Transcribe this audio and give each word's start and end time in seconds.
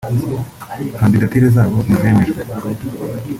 kandidatire 0.95 1.45
zabo 1.55 1.77
ntizemejwe 1.85 2.35